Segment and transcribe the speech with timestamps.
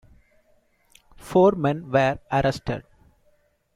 [1.19, 2.85] Four men were arrested.